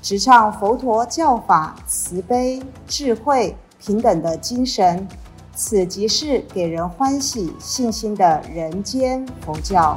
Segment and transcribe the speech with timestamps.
[0.00, 5.06] 直唱佛陀教法慈悲、智慧、平等的精神。
[5.52, 9.96] 此即是给人欢喜、信心的人间佛教。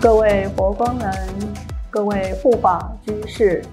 [0.00, 1.12] 各位佛光人，
[1.90, 3.64] 各位护法居士，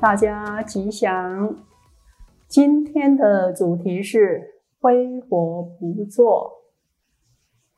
[0.00, 1.56] 大家吉祥。
[2.48, 4.52] 今天的主题是。
[4.78, 6.52] 挥佛不作，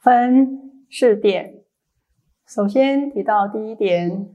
[0.02, 1.62] 分四点。
[2.47, 4.28] 首先提到第一点，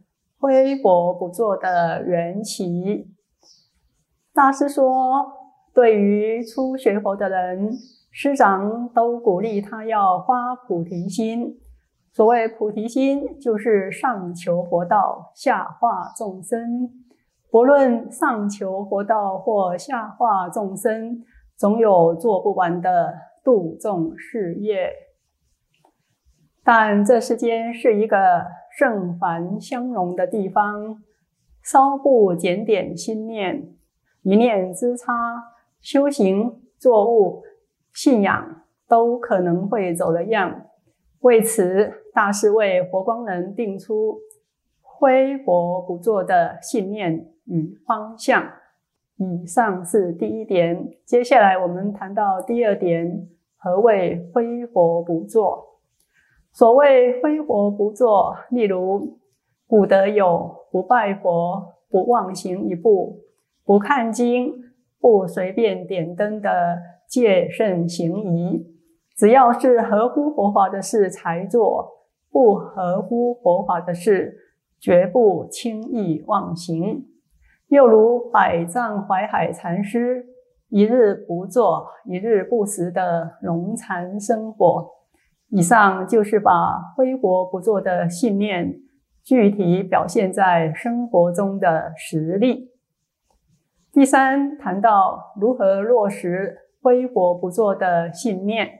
[0.43, 3.07] 挥佛不作的缘起。
[4.33, 5.25] 大师说，
[5.73, 7.71] 对于初学佛的人，
[8.11, 11.61] 师长都鼓励他要发菩提心。
[12.11, 16.89] 所谓菩提心，就是上求佛道，下化众生。
[17.49, 21.23] 不论上求佛道或下化众生。
[21.55, 24.91] 总有做不完的度众事业，
[26.63, 28.17] 但这世间是一个
[28.77, 31.01] 圣凡相融的地方，
[31.61, 33.71] 稍不检点心念，
[34.23, 35.13] 一念之差，
[35.79, 37.43] 修行、作物、
[37.93, 40.65] 信仰都可能会走了样。
[41.19, 44.17] 为此，大师为佛光人定出
[44.81, 48.43] 挥佛不作的信念与方向。
[49.17, 55.72] 以上是第一点，接下来我们谈到第二点：何谓挥佛不作？
[56.53, 59.17] 所谓挥佛不作，例如
[59.67, 63.21] 古德有不拜佛、不妄行一步、
[63.65, 64.53] 不看经、
[64.99, 66.77] 不随便点灯的
[67.07, 68.67] 戒慎行仪。
[69.15, 71.87] 只要是合乎佛法的事才做，
[72.31, 74.37] 不合乎佛法的事，
[74.79, 77.03] 绝不轻易妄行。
[77.69, 80.23] 又如百丈怀海禅师
[80.69, 84.87] 一日不做、一日不食的农禅生活，
[85.55, 88.79] 以上就是把挥霍不做的信念
[89.23, 92.71] 具体表现在生活中的实例。
[93.91, 98.79] 第三，谈到如何落实挥霍不做的信念。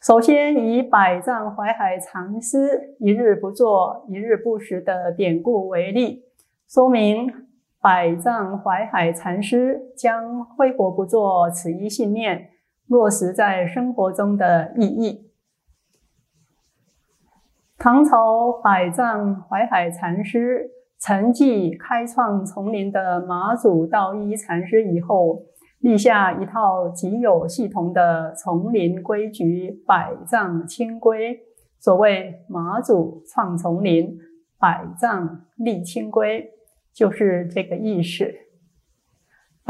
[0.00, 6.24] 首先，以百丈怀海禅师一日不做、一日不食的典故为例。
[6.68, 7.32] 说明
[7.80, 12.48] 百丈怀海禅师将挥霍不作此一信念
[12.92, 15.30] 落实在生活中的意义。
[17.78, 20.68] 唐朝百丈怀海禅师
[21.00, 25.40] 承继开创丛林的马祖道一禅师以后，
[25.80, 31.40] 立下一套极有系统的丛林规矩——百丈清规。
[31.80, 34.18] 所谓马祖创丛林，
[34.60, 36.50] 百丈立清规。
[36.92, 38.30] 就是这个意思。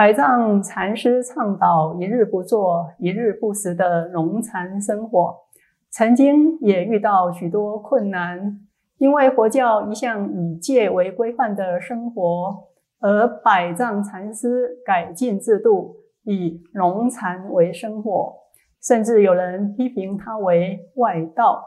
[0.02, 5.32] 百丈禅师倡导一日不作、一日不食的农禅生活，
[5.92, 8.58] 曾经也遇到许多困难。
[8.98, 12.64] 因为佛教一向以戒为规范的生活，
[12.98, 18.34] 而百丈禅师改进制度，以农禅为生活，
[18.82, 21.62] 甚至有人批评他为外道。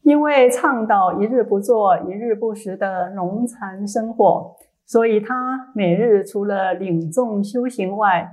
[0.00, 4.56] 因为倡导一日不做、一日不食的农禅生活，
[4.86, 8.30] 所以他每日除了领众修行外，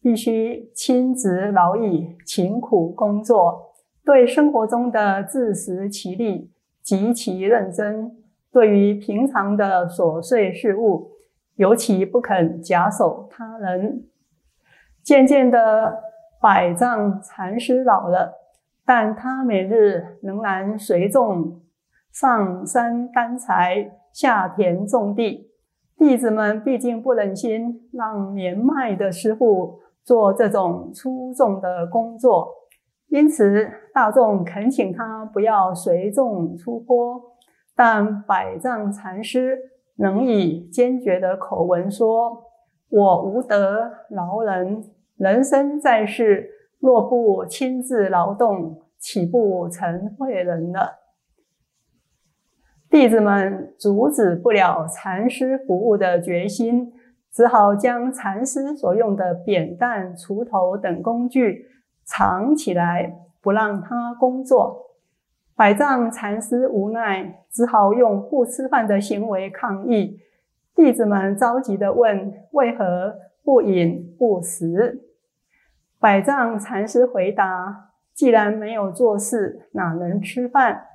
[0.00, 3.74] 必须亲自劳役、勤苦工作，
[4.04, 6.50] 对生活中的自食其力
[6.82, 8.10] 极其认真。
[8.50, 11.12] 对于平常的琐碎事物，
[11.54, 14.04] 尤其不肯假手他人。
[15.02, 16.02] 渐渐的，
[16.40, 18.34] 百丈禅师老了。
[18.84, 21.62] 但他每日仍然随众
[22.10, 25.51] 上山担柴、下田种地。
[25.96, 32.52] 弟子们毕竟不忍心让年迈的师傅做这种粗重的工作，
[33.08, 37.20] 因此大众恳请他不要随众出坡。
[37.74, 39.58] 但百丈禅师
[39.96, 42.44] 能以坚决的口吻说
[42.90, 44.84] ：“我无德劳人，
[45.16, 46.50] 人生在世。”
[46.82, 51.01] 若不亲自劳动，岂不成废人了？
[52.92, 56.92] 弟子们阻止不了禅师服务的决心，
[57.32, 61.68] 只好将禅师所用的扁担、锄头等工具
[62.04, 64.90] 藏起来，不让他工作。
[65.56, 70.20] 百丈禅师无奈，只好用不吃饭的行为抗议，
[70.74, 75.00] 弟子们着急地问：“为何不饮不食？”
[75.98, 80.88] 百丈禅师回答：“既然没有做事，哪能吃饭？”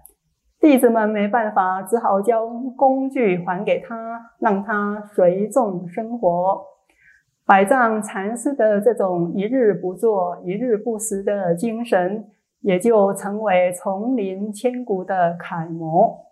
[0.67, 6.61] 弟子们没办法，只好将工具还给他，让他随众生活。
[7.45, 12.27] 百丈禅师的这种一日不做、一日不食的精神，
[12.59, 16.25] 也就成为丛林千古的楷模。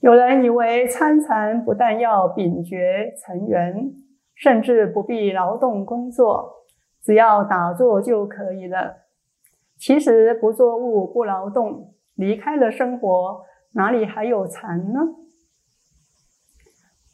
[0.00, 3.92] 有人以为参禅不但要秉觉成缘，
[4.34, 6.64] 甚至不必劳动工作，
[7.00, 8.96] 只要打坐就可以了。
[9.78, 13.42] 其实不作物、不劳动，离开了生活，
[13.74, 15.00] 哪里还有禅呢？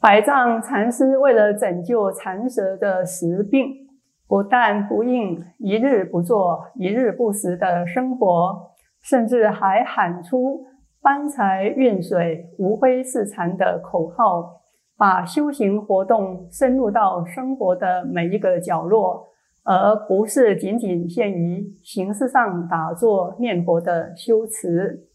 [0.02, 3.88] 百丈禅师为了拯救禅蛇的食病，
[4.28, 10.66] 不但不应一日不做、一日不食的生活，甚至还喊出。
[11.00, 14.60] 搬财运水，无非是禅的口号，
[14.98, 19.27] 把修行活动深入到生活的每一个角落，
[19.68, 25.06] 而不是仅仅限于形式上打坐念佛的修持。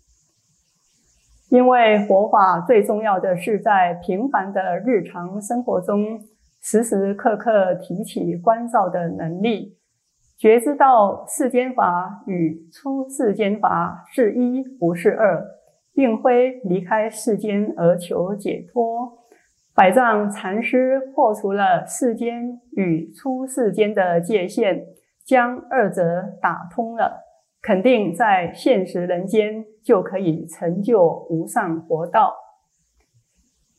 [1.49, 6.19] 因为佛法最重要的是在平凡的日常生活中，
[6.61, 9.77] 时时刻刻提起关照的能力，
[10.37, 15.43] 觉知到世间法与出世间法是一，不是二。
[15.95, 19.22] 并非离开世间而求解脱。
[19.75, 24.85] 百丈禅师破除了世间与出世间的界限，
[25.25, 27.23] 将二者打通了，
[27.59, 32.35] 肯定在现实人间就可以成就无上佛道。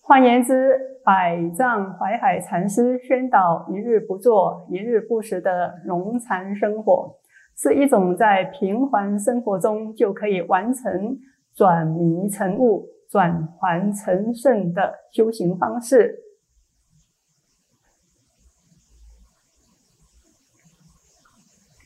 [0.00, 7.14] 换言之，百丈怀海禅师宣导一日不做、一日不食的农禅生活，
[7.56, 11.18] 是一种在平凡生活中就可以完成。
[11.56, 16.20] 转迷成悟、转还成圣的修行方式，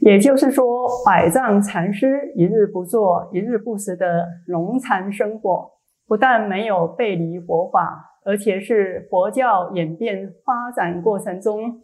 [0.00, 5.72] 也就是说，百丈禅师一日不做、一日不食的农禅生活，
[6.06, 11.82] 不但没有背离佛法，而且是佛教演变发展过程中，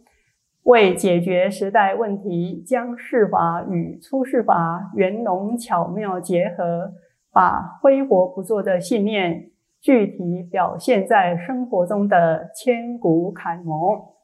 [0.63, 6.93] 为解决时代问题，将世法与出世法圆融巧妙结合。
[7.35, 9.51] 把挥霍不做的信念
[9.81, 14.15] 具体表现在生活中的千古楷模。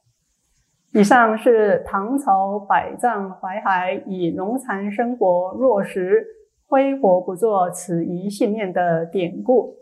[0.94, 6.26] 以上是唐朝百丈怀海以农禅生活落实
[6.66, 9.76] 挥霍不做此一信念的典故。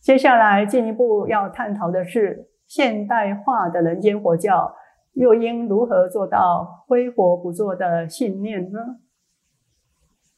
[0.00, 4.76] 接下来进一步要探讨的是现代化的人间佛教
[5.14, 8.78] 又应如何做到挥霍不做的信念呢？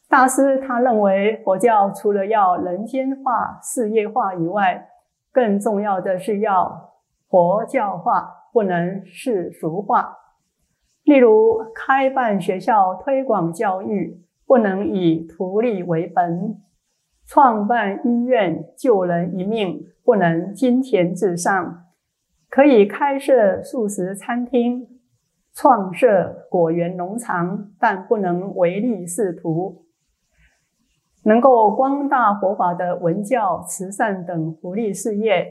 [0.09, 4.89] 大师他认为，佛教除了要人间化、事业化以外，
[5.31, 6.95] 更重要的是要
[7.29, 10.17] 佛教化，不能世俗化。
[11.05, 16.55] 例如，开办学校推广教育，不能以图利为本；
[17.27, 21.85] 创办医院救人一命，不能金钱至上。
[22.49, 24.89] 可以开设素食餐厅，
[25.53, 29.85] 创设果园农场，但不能唯利是图。
[31.29, 35.47] 能够光大佛法的文教、慈善等福利事业，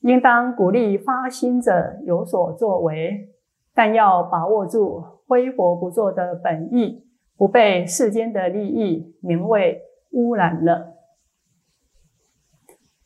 [0.00, 1.72] 应当鼓励发心者
[2.04, 3.30] 有所作为，
[3.74, 7.02] 但要把握住挥佛不做的本意，
[7.34, 9.80] 不被世间的利益、名位
[10.12, 10.92] 污染了。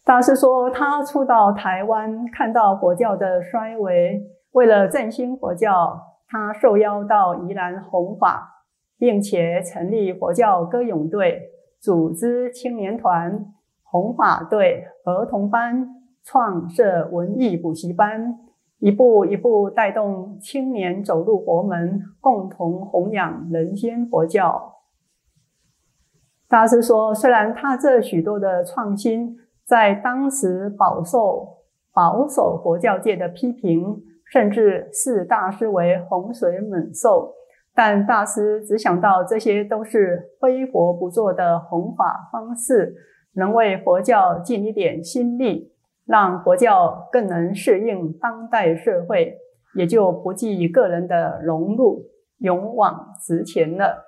[0.04, 8.64] 大师说，他初到台湾，看到佛教的衰微，为了振兴佛教，他受邀到宜兰弘法，
[8.98, 11.40] 并且成立佛教歌咏队。
[11.80, 15.88] 组织青年团、红法队、儿童班，
[16.22, 18.38] 创设文艺补习班，
[18.78, 24.74] 一步一步带动青年走入佛门，共同弘扬人间佛教。
[26.48, 31.48] 大师说，虽然他这许多的创新在当时饱受
[31.94, 37.32] 保守佛教界的批评，甚至视大师为洪水猛兽。
[37.74, 42.94] 但大师只想到这些都是非佛不做的弘法方式，
[43.34, 45.72] 能为佛教尽一点心力，
[46.04, 49.38] 让佛教更能适应当代社会，
[49.76, 52.06] 也就不计个人的荣辱，
[52.38, 54.06] 勇往直前了。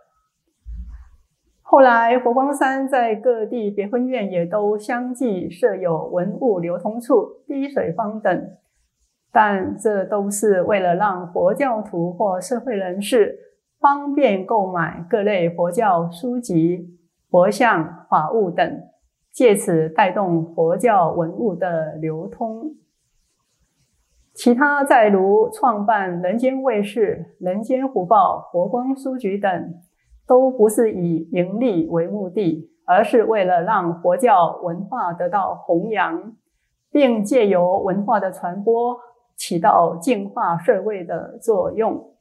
[1.63, 8.57] 后来佛光山在各地别分院也都相继设有文物流通处、滴水坊等，
[9.33, 13.39] 但这都是为了让佛教徒或社会人士。
[13.83, 16.97] 方便购买各类佛教书籍、
[17.29, 18.81] 佛像、法物等，
[19.33, 22.77] 借此带动佛教文物的流通。
[24.33, 29.75] 其他再如创办人间卫视、人间福报、佛光书局等，
[30.29, 36.33] 都不是以盈利为目的，而是为了让佛教文化得到弘扬，
[36.93, 38.97] 并借由文化的传播，
[39.37, 42.12] 起到净化社会的作用。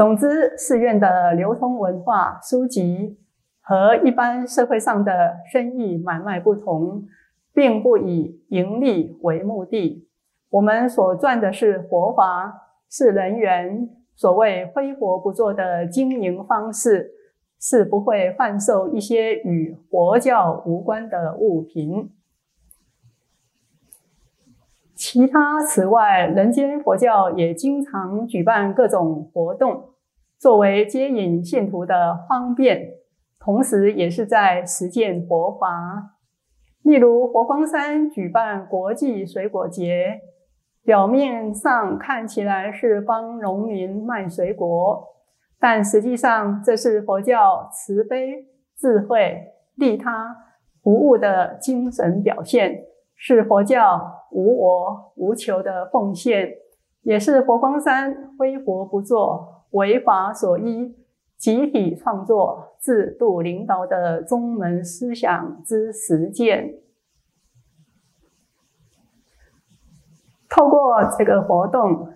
[0.00, 3.18] 总之，寺院的流通文化书籍
[3.60, 7.04] 和一般社会上的生意买卖不同，
[7.52, 10.08] 并不以盈利为目的。
[10.48, 13.90] 我们所赚的是佛法，是人缘。
[14.16, 17.10] 所谓挥佛不做的经营方式，
[17.60, 22.10] 是不会贩售一些与佛教无关的物品。
[24.94, 29.89] 其他此外，人间佛教也经常举办各种活动。
[30.40, 32.94] 作为接引信徒的方便，
[33.38, 36.16] 同时也是在实践佛法。
[36.82, 40.18] 例如，佛光山举办国际水果节，
[40.82, 45.08] 表面上看起来是帮农民卖水果，
[45.58, 48.46] 但实际上这是佛教慈悲、
[48.78, 49.42] 智慧、
[49.74, 50.34] 利他、
[50.82, 56.48] 服务的精神表现，是佛教无我无求的奉献，
[57.02, 59.59] 也是佛光山挥佛不做。
[59.70, 60.96] 为法所依，
[61.36, 66.74] 集体创作、制度领导的宗门思想之实践。
[70.48, 72.08] 透过这个活动，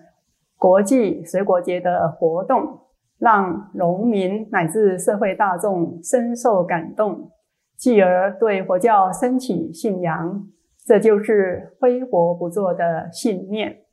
[0.57, 2.81] 国际水果节的活动，
[3.17, 7.31] 让农民乃至社会大众深受感动，
[7.77, 10.47] 继而对佛教升起信仰。
[10.85, 13.84] 这就是挥佛不做的信念。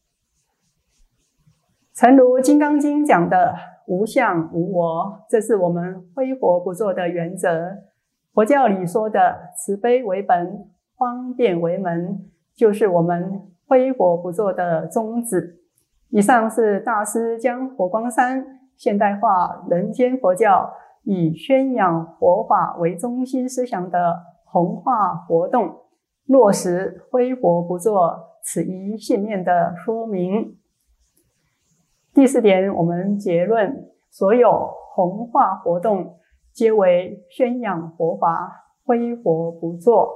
[2.02, 3.54] 诚如《金刚经》讲的
[3.86, 7.76] “无相无我”，这是我们挥佛不做的原则。
[8.34, 10.68] 佛教里说的“慈悲为本，
[10.98, 15.60] 方便为门”，就是我们挥佛不做的宗旨。
[16.10, 18.44] 以上是大师将佛光山
[18.76, 20.72] 现代化人间佛教
[21.04, 25.72] 以宣扬佛法为中心思想的弘化活动，
[26.26, 30.56] 落实挥佛不做此一信念的说明。
[32.14, 36.18] 第四点，我们结论：所有弘化活动
[36.52, 40.14] 皆为宣扬佛法，挥佛不做。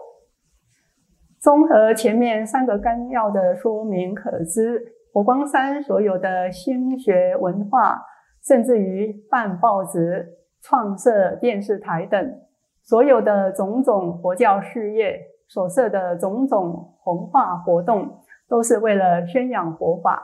[1.41, 8.03] 综合前面三个纲要的说明可知，佛光山所有的心学文化，
[8.47, 12.41] 甚至于办报纸、创设电视台等，
[12.83, 20.23] 所有的种种佛教事业所设的种种弘化活动，都是为了宣扬佛法，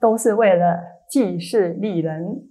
[0.00, 0.92] 都是为了。
[1.14, 2.48] 济世利人，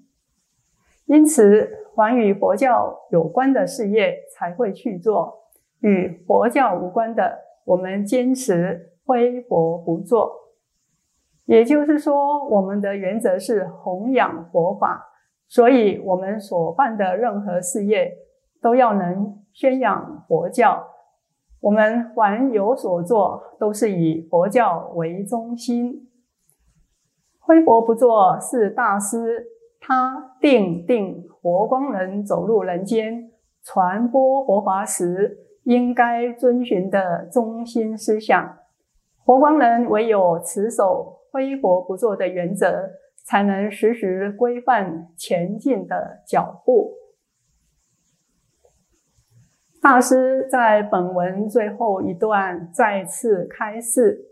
[1.08, 5.50] 因此，凡与佛教有关的事业才会去做；
[5.82, 10.32] 与佛教无关的，我们坚持挥佛不做。
[11.44, 15.08] 也就是说，我们的原则是弘扬佛法，
[15.50, 18.16] 所以我们所办的任何事业
[18.62, 20.88] 都要能宣扬佛教。
[21.60, 26.08] 我们凡有所做，都是以佛教为中心。
[27.46, 29.48] 挥佛不做是大师
[29.80, 33.32] 他定定佛光人走入人间
[33.62, 38.58] 传播佛法时应该遵循的中心思想。
[39.26, 42.92] 佛光人唯有持守挥佛不做的原则，
[43.26, 46.94] 才能时时规范前进的脚步。
[49.82, 54.30] 大师在本文最后一段再次开示。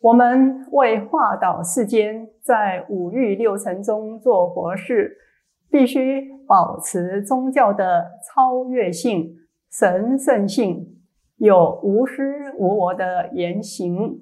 [0.00, 5.18] 我们为化导世间，在五欲六尘中做佛事，
[5.70, 9.36] 必须保持宗教的超越性、
[9.70, 10.96] 神圣性，
[11.36, 12.22] 有无私
[12.56, 14.18] 无我的言行，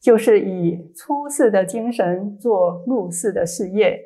[0.00, 4.00] 就是以出世的精神做入世的事业，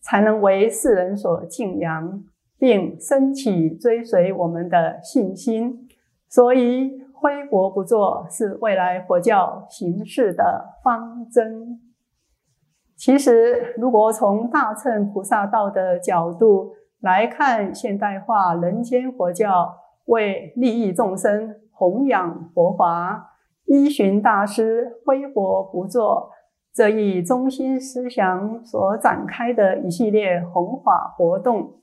[0.00, 2.24] 才能为世人所敬仰，
[2.58, 5.86] 并升起追随我们的信心。
[6.26, 7.04] 所以。
[7.24, 11.80] 挥佛不做是未来佛教行事的方针。
[13.04, 23.34] 其实，如果从大乘菩萨道的角度来看，现代化人间佛教为利益众生、弘扬佛法，
[23.66, 26.30] 依循大师挥佛不做
[26.72, 31.74] 这一中心思想所展开的一系列弘法活动，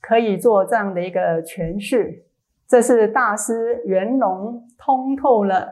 [0.00, 2.24] 可以做这样的一个诠释。
[2.66, 5.68] 这是大师圆融通透了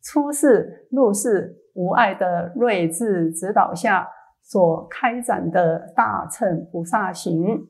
[0.00, 4.08] 出世入世无碍的睿智指导下
[4.44, 7.66] 所开展的大乘菩萨行，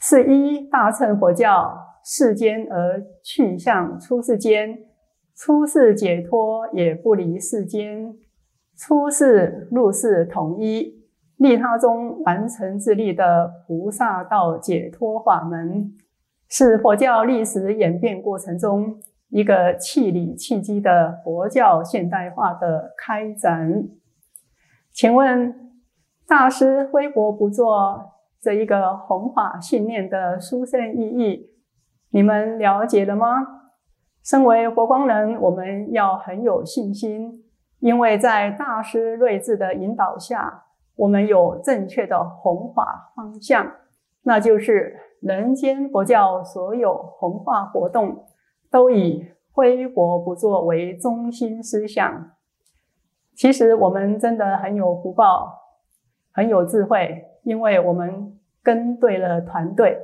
[0.00, 4.76] 是依大乘佛教世间而去向出世间，
[5.36, 8.16] 出世解脱也不离世间，
[8.76, 15.92] 出世入世统一，利他中完成自利的菩萨道解脱法门，
[16.48, 23.88] 是佛教历史演变过程中一个契理契机的佛教现代化的开展。
[24.98, 25.54] 请问
[26.26, 31.50] 大师挥佛不做这一个弘法信念的殊胜意义，
[32.10, 33.26] 你们了解了吗？
[34.24, 37.44] 身为佛光人，我们要很有信心，
[37.78, 40.64] 因为在大师睿智的引导下，
[40.96, 43.70] 我们有正确的弘法方向，
[44.24, 48.26] 那就是人间佛教所有弘化活动
[48.68, 52.32] 都以挥佛不作为中心思想。
[53.38, 55.56] 其实我们真的很有福报，
[56.32, 59.96] 很有智慧，因为我们跟对了团队。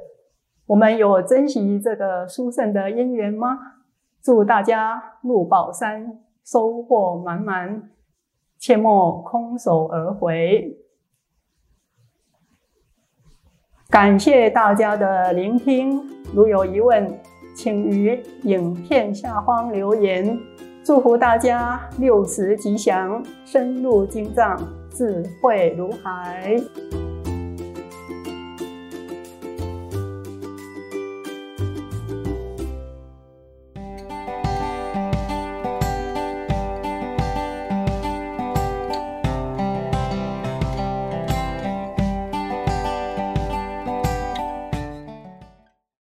[0.67, 3.59] 我们有珍惜这个殊胜的因缘吗？
[4.23, 7.91] 祝大家入宝山收获满满，
[8.57, 10.79] 切莫空手而回。
[13.91, 16.01] 感谢大家的聆听，
[16.33, 17.13] 如有疑问，
[17.57, 20.39] 请于影片下方留言。
[20.85, 24.61] 祝福大家六时吉祥，深入经藏，
[24.91, 26.61] 智慧如海。